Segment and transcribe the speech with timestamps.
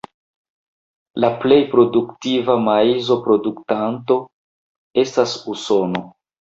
[1.25, 4.21] La plej produktiva maizo-produktanto
[5.07, 6.07] estas Usono.